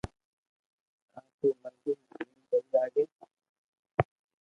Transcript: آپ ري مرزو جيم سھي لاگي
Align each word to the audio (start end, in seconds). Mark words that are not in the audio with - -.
آپ 1.19 1.27
ري 1.39 1.49
مرزو 1.61 1.91
جيم 1.99 2.39
سھي 2.49 2.57
لاگي 2.71 3.05